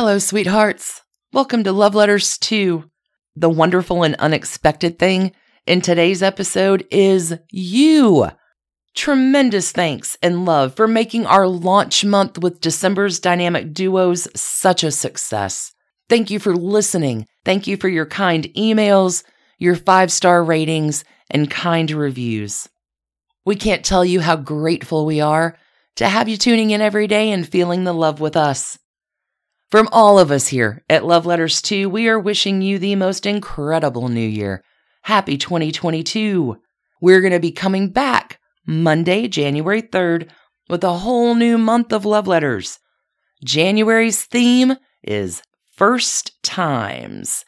[0.00, 1.02] Hello, sweethearts.
[1.32, 2.88] Welcome to Love Letters to.
[3.34, 5.32] The wonderful and unexpected thing
[5.66, 8.30] in today's episode is you.
[8.94, 14.92] Tremendous thanks and love for making our launch month with December's dynamic duos such a
[14.92, 15.72] success.
[16.08, 17.26] Thank you for listening.
[17.44, 19.24] Thank you for your kind emails,
[19.58, 22.68] your five star ratings, and kind reviews.
[23.44, 25.58] We can't tell you how grateful we are
[25.96, 28.78] to have you tuning in every day and feeling the love with us.
[29.70, 33.26] From all of us here at Love Letters to, we are wishing you the most
[33.26, 34.64] incredible new year.
[35.02, 36.56] Happy 2022.
[37.02, 40.30] We're going to be coming back Monday, January 3rd,
[40.70, 42.78] with a whole new month of love letters.
[43.44, 45.42] January's theme is
[45.76, 47.44] first times.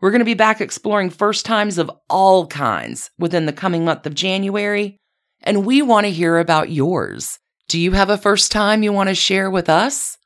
[0.00, 4.06] We're going to be back exploring first times of all kinds within the coming month
[4.06, 5.00] of January,
[5.42, 7.40] and we want to hear about yours.
[7.66, 10.18] Do you have a first time you want to share with us?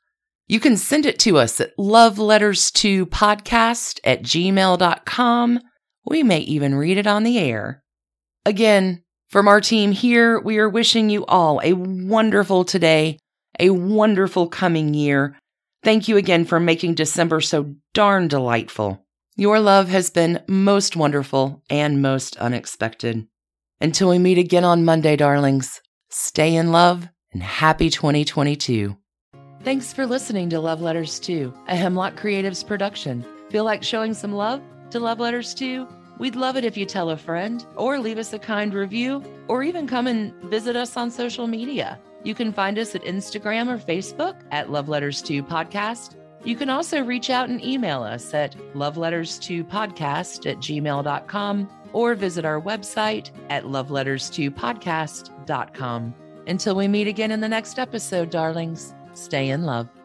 [0.49, 5.59] You can send it to us at loveletterstopodcast at gmail.com.
[6.05, 7.83] We may even read it on the air.
[8.45, 13.19] Again, from our team here, we are wishing you all a wonderful today,
[13.59, 15.37] a wonderful coming year.
[15.83, 19.05] Thank you again for making December so darn delightful.
[19.35, 23.27] Your love has been most wonderful and most unexpected.
[23.79, 28.97] Until we meet again on Monday, darlings, stay in love and happy 2022.
[29.63, 33.25] Thanks for listening to Love Letters to, a Hemlock Creatives production.
[33.49, 35.85] Feel like showing some love to Love Letters to?
[36.17, 39.63] We'd love it if you tell a friend or leave us a kind review or
[39.63, 41.99] even come and visit us on social media.
[42.23, 46.15] You can find us at Instagram or Facebook at Love Letters to Podcast.
[46.45, 52.61] You can also reach out and email us at loveletterstopodcast at gmail.com or visit our
[52.61, 56.15] website at loveletterstopodcast.com.
[56.47, 58.93] Until we meet again in the next episode, darlings.
[59.19, 59.98] Stay in love.